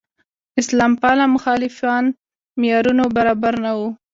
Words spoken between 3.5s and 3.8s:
نه